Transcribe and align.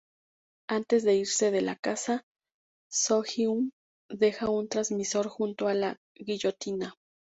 Antes 0.67 1.03
de 1.03 1.13
irse 1.13 1.51
de 1.51 1.61
la 1.61 1.75
casa, 1.75 2.25
Soo-hyun 2.91 3.71
deja 4.09 4.49
un 4.49 4.67
transmisor 4.67 5.27
junto 5.29 5.67
a 5.67 5.75
la 5.75 5.97
guillotina. 6.15 6.95